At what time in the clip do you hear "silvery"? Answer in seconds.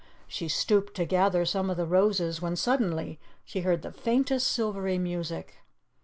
4.47-4.97